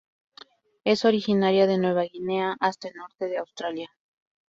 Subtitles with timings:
[0.83, 3.91] Es originaria de Nueva Guinea hasta el norte de Australia.